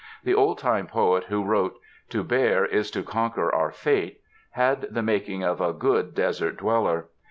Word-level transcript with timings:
The 0.23 0.33
old 0.33 0.57
time 0.57 0.87
poet 0.87 1.25
who 1.25 1.43
wrote, 1.43 1.79
"To 2.09 2.23
bear 2.23 2.65
is 2.65 2.89
to 2.89 3.03
conquer 3.03 3.53
our 3.53 3.69
fate,'* 3.69 4.21
had 4.49 4.87
the 4.89 5.03
making 5.03 5.43
of 5.43 5.61
a 5.61 5.73
good 5.73 6.15
desert 6.15 6.57
dweller. 6.57 7.09